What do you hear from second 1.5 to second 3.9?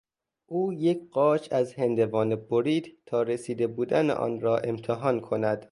از هندوانه برید تا رسیده